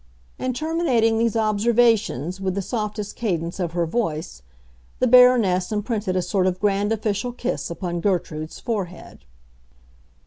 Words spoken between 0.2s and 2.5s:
And terminating these observations